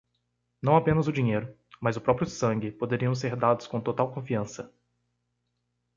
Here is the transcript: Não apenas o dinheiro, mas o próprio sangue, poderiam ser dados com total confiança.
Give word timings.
Não 0.63 0.75
apenas 0.75 1.07
o 1.07 1.11
dinheiro, 1.13 1.55
mas 1.79 1.95
o 1.95 2.01
próprio 2.01 2.25
sangue, 2.27 2.71
poderiam 2.71 3.13
ser 3.13 3.35
dados 3.35 3.67
com 3.67 3.79
total 3.79 4.11
confiança. 4.11 4.73